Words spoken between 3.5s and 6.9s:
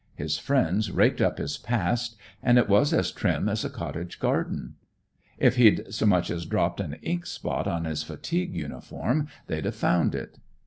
a cottage garden. If he'd so much as dropped